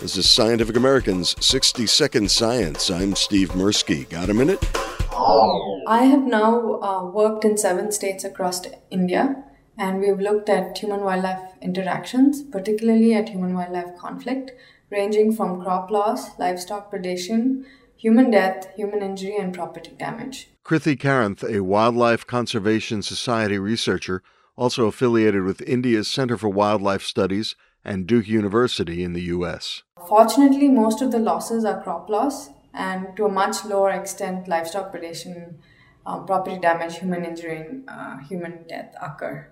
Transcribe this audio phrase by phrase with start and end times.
[0.00, 2.90] This is Scientific American's 60 Second Science.
[2.90, 4.08] I'm Steve Mirsky.
[4.08, 4.66] Got a minute?
[5.86, 9.44] I have now uh, worked in seven states across India,
[9.76, 14.52] and we've looked at human wildlife interactions, particularly at human wildlife conflict,
[14.88, 20.48] ranging from crop loss, livestock predation, human death, human injury, and property damage.
[20.64, 24.22] Krithi Karanth, a Wildlife Conservation Society researcher,
[24.56, 27.54] also affiliated with India's Center for Wildlife Studies
[27.84, 29.82] and Duke University in the U.S.
[30.08, 34.92] Fortunately, most of the losses are crop loss, and to a much lower extent, livestock
[34.92, 35.54] predation,
[36.06, 39.50] um, property damage, human injury, and uh, human death occur.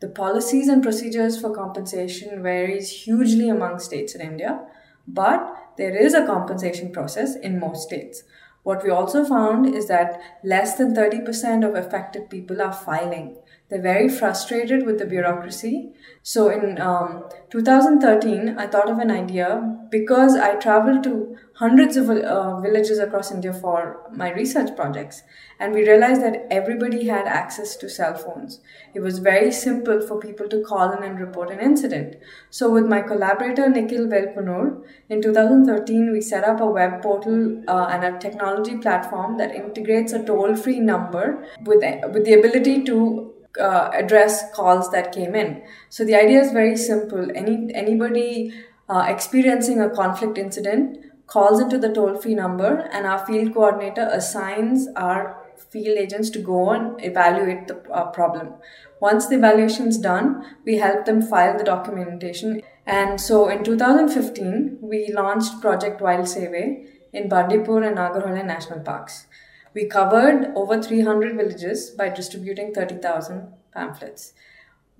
[0.00, 4.66] The policies and procedures for compensation varies hugely among states in India,
[5.06, 8.22] but there is a compensation process in most states.
[8.62, 13.36] What we also found is that less than 30% of affected people are filing.
[13.68, 15.92] They're very frustrated with the bureaucracy.
[16.22, 22.08] So in um, 2013, I thought of an idea because I traveled to hundreds of
[22.08, 25.22] uh, villages across India for my research projects,
[25.58, 28.60] and we realized that everybody had access to cell phones.
[28.94, 32.16] It was very simple for people to call in and report an incident.
[32.48, 37.88] So with my collaborator Nikhil Velpanur, in 2013, we set up a web portal uh,
[37.90, 43.90] and a technology platform that integrates a toll-free number with, with the ability to uh,
[43.92, 45.62] address calls that came in.
[45.90, 47.30] So the idea is very simple.
[47.34, 48.54] Any anybody
[48.88, 54.08] uh, experiencing a conflict incident calls into the toll free number, and our field coordinator
[54.12, 58.54] assigns our field agents to go and evaluate the uh, problem.
[59.00, 62.60] Once the evaluation is done, we help them file the documentation.
[62.86, 69.26] And so in 2015, we launched Project Wild Seve in Bandipur and Nagarhole National Parks.
[69.72, 74.32] We covered over 300 villages by distributing 30,000 pamphlets.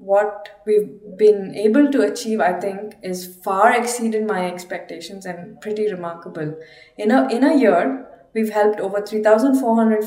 [0.00, 5.92] What we've been able to achieve, I think, is far exceeded my expectations and pretty
[5.92, 6.58] remarkable.
[6.96, 10.04] In a, in a year, we've helped over 3,400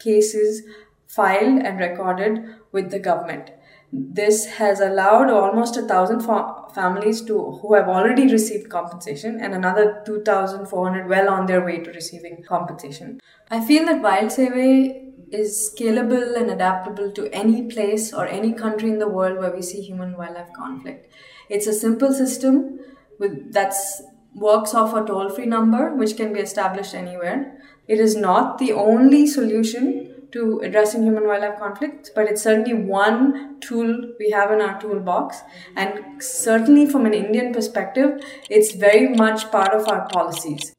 [0.00, 0.62] cases
[1.06, 2.40] filed and recorded
[2.72, 3.52] with the government.
[3.92, 9.54] This has allowed almost a thousand fa- families to who have already received compensation and
[9.54, 13.20] another 2,400 well on their way to receiving compensation.
[13.50, 18.88] I feel that Wild Seve is scalable and adaptable to any place or any country
[18.88, 21.12] in the world where we see human wildlife conflict.
[21.48, 22.80] It's a simple system
[23.18, 24.02] with that's
[24.34, 27.58] works off a toll-free number which can be established anywhere.
[27.88, 33.58] It is not the only solution to addressing human wildlife conflicts, but it's certainly one
[33.60, 35.40] tool we have in our toolbox.
[35.76, 40.76] And certainly from an Indian perspective, it's very much part of our policies.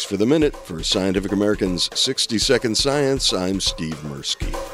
[0.00, 0.56] Thanks for the minute.
[0.56, 4.69] For Scientific American's 60 Second Science, I'm Steve Mirsky.